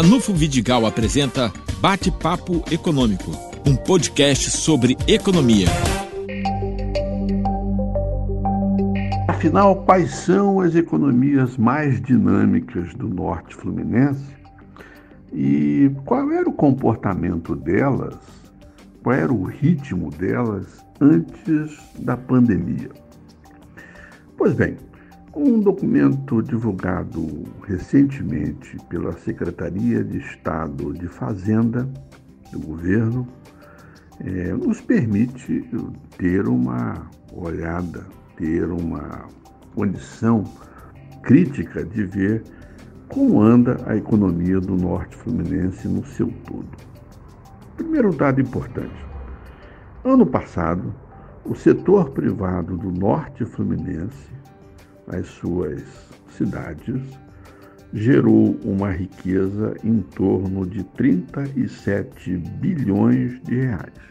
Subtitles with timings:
[0.00, 3.32] Ranulfo Vidigal apresenta Bate-Papo Econômico,
[3.66, 5.66] um podcast sobre economia.
[9.26, 14.36] Afinal, quais são as economias mais dinâmicas do norte fluminense
[15.32, 18.14] e qual era o comportamento delas,
[19.02, 22.90] qual era o ritmo delas antes da pandemia?
[24.36, 24.76] Pois bem,
[25.38, 31.88] um documento divulgado recentemente pela Secretaria de Estado de Fazenda
[32.50, 33.24] do governo
[34.18, 35.64] é, nos permite
[36.16, 38.04] ter uma olhada,
[38.36, 39.26] ter uma
[39.76, 40.42] condição
[41.22, 42.42] crítica de ver
[43.08, 46.68] como anda a economia do norte fluminense no seu todo.
[47.76, 49.06] Primeiro dado importante:
[50.04, 50.92] ano passado,
[51.44, 54.37] o setor privado do norte fluminense
[55.10, 55.82] as suas
[56.36, 57.00] cidades,
[57.92, 64.08] gerou uma riqueza em torno de 37 bilhões de reais.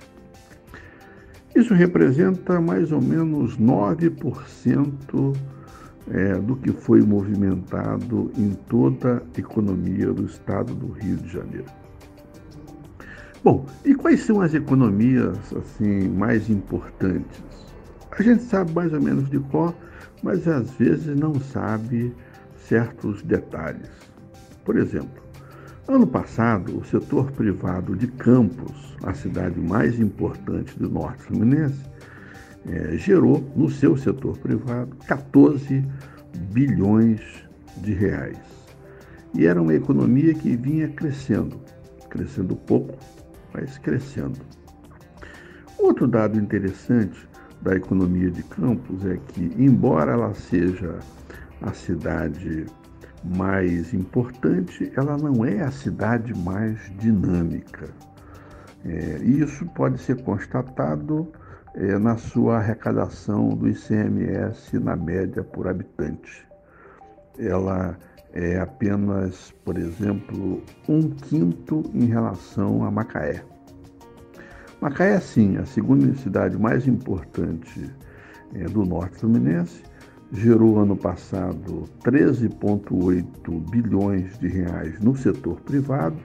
[1.56, 5.36] Isso representa mais ou menos 9%
[6.12, 11.66] é, do que foi movimentado em toda a economia do estado do Rio de Janeiro.
[13.44, 17.42] Bom, e quais são as economias assim mais importantes?
[18.12, 19.76] A gente sabe mais ou menos de qual
[20.24, 22.14] mas às vezes não sabe
[22.68, 23.90] certos detalhes.
[24.66, 25.24] Por exemplo,
[25.88, 31.86] ano passado, o setor privado de Campos, a cidade mais importante do norte fluminense,
[32.68, 35.84] é, gerou no seu setor privado 14
[36.52, 37.22] bilhões
[37.78, 38.38] de reais.
[39.34, 41.60] E era uma economia que vinha crescendo,
[42.10, 42.98] crescendo pouco,
[43.54, 44.40] mas crescendo.
[45.78, 47.28] Outro dado interessante
[47.68, 51.00] da economia de Campos é que, embora ela seja
[51.62, 52.66] a cidade
[53.26, 57.90] mais importante, ela não é a cidade mais dinâmica.
[58.86, 61.30] É, isso pode ser constatado
[61.76, 66.48] é, na sua arrecadação do ICMS na média por habitante.
[67.38, 67.98] Ela
[68.32, 73.44] é apenas, por exemplo, um quinto em relação a Macaé.
[74.88, 77.92] Macaé, sim, a segunda cidade mais importante
[78.56, 79.84] é, do norte fluminense,
[80.32, 86.16] gerou ano passado 13,8 bilhões de reais no setor privado,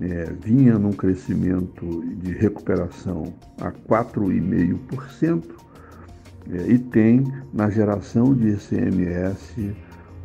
[0.00, 5.44] é, vinha num crescimento de recuperação a 4,5%
[6.50, 7.22] é, e tem
[7.52, 9.72] na geração de ICMS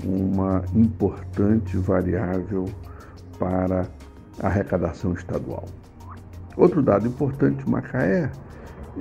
[0.03, 2.65] uma importante variável
[3.37, 3.87] para
[4.41, 5.65] a arrecadação estadual.
[6.55, 8.29] Outro dado importante de Macaé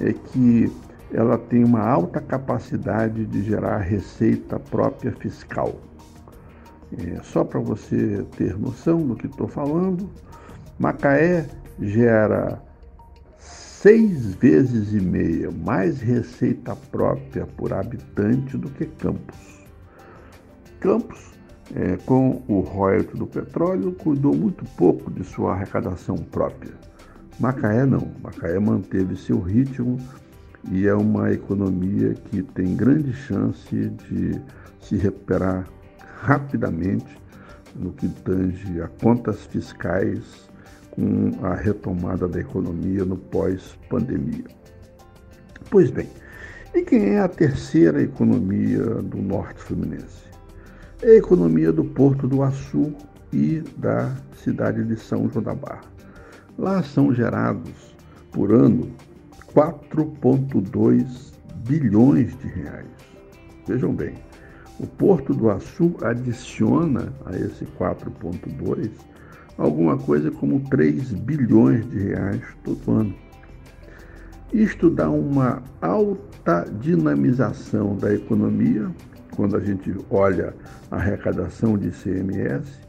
[0.01, 0.73] é que
[1.13, 5.75] ela tem uma alta capacidade de gerar receita própria fiscal.
[6.99, 10.09] É, só para você ter noção do que estou falando,
[10.79, 11.47] Macaé
[11.81, 12.61] gera
[13.39, 19.61] seis vezes e meia mais receita própria por habitante do que Campos.
[20.81, 21.33] Campos,
[21.75, 26.73] é, com o royalty do petróleo, cuidou muito pouco de sua arrecadação própria.
[27.39, 28.13] Macaé não.
[28.23, 29.99] Macaé manteve seu ritmo
[30.71, 34.41] e é uma economia que tem grande chance de
[34.81, 35.67] se recuperar
[36.21, 37.19] rapidamente
[37.75, 40.51] no que tange a contas fiscais
[40.91, 44.45] com a retomada da economia no pós-pandemia.
[45.71, 46.09] Pois bem,
[46.75, 50.23] e quem é a terceira economia do norte fluminense?
[51.03, 52.95] É a economia do Porto do Açu
[53.33, 55.81] e da cidade de São João da Barra.
[56.59, 57.95] Lá são gerados
[58.31, 58.91] por ano
[59.55, 61.33] 4,2
[61.67, 62.87] bilhões de reais.
[63.67, 64.15] Vejam bem,
[64.79, 68.91] o Porto do Açu adiciona a esse 4,2
[69.59, 73.15] alguma coisa como 3 bilhões de reais todo ano.
[74.53, 78.91] Isto dá uma alta dinamização da economia,
[79.35, 80.55] quando a gente olha
[80.91, 82.81] a arrecadação de CMS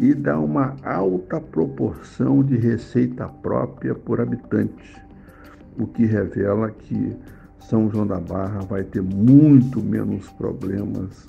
[0.00, 4.96] e dá uma alta proporção de receita própria por habitante,
[5.78, 7.14] o que revela que
[7.58, 11.26] São João da Barra vai ter muito menos problemas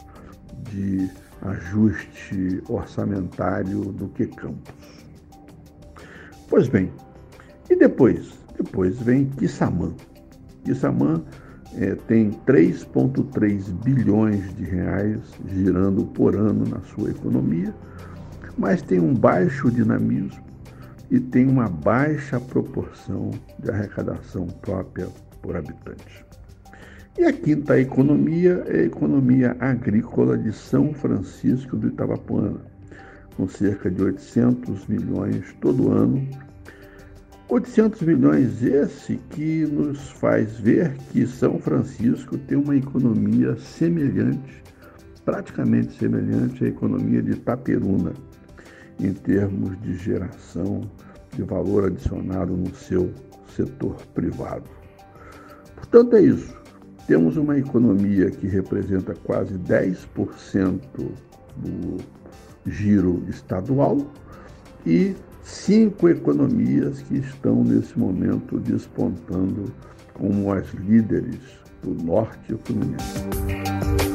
[0.71, 1.09] de
[1.41, 4.73] ajuste orçamentário do que Campos.
[6.49, 6.89] Pois bem,
[7.69, 8.39] e depois?
[8.57, 9.91] Depois vem Quissamã.
[10.63, 11.21] Quissamã
[11.75, 15.19] é, tem 3,3 bilhões de reais
[15.49, 17.73] girando por ano na sua economia,
[18.61, 20.43] mas tem um baixo dinamismo
[21.09, 25.07] e tem uma baixa proporção de arrecadação própria
[25.41, 26.23] por habitante.
[27.17, 32.61] E a quinta economia é a economia agrícola de São Francisco do Itabapuana,
[33.35, 36.25] com cerca de 800 milhões todo ano.
[37.49, 44.63] 800 milhões esse que nos faz ver que São Francisco tem uma economia semelhante,
[45.25, 48.13] praticamente semelhante à economia de Itaperuna,
[49.01, 50.81] em termos de geração
[51.35, 53.11] de valor adicionado no seu
[53.55, 54.69] setor privado.
[55.75, 56.55] Portanto, é isso.
[57.07, 60.79] Temos uma economia que representa quase 10%
[61.57, 61.97] do
[62.65, 63.97] giro estadual
[64.85, 69.73] e cinco economias que estão nesse momento despontando
[70.13, 71.39] como as líderes
[71.83, 74.10] do norte fluminense.